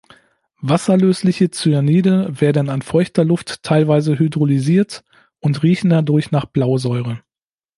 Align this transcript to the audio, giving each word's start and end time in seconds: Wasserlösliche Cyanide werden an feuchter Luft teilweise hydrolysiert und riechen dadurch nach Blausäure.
Wasserlösliche 0.61 1.51
Cyanide 1.51 2.41
werden 2.41 2.69
an 2.71 2.81
feuchter 2.81 3.23
Luft 3.23 3.61
teilweise 3.61 4.17
hydrolysiert 4.17 5.03
und 5.41 5.61
riechen 5.61 5.91
dadurch 5.91 6.31
nach 6.31 6.45
Blausäure. 6.47 7.21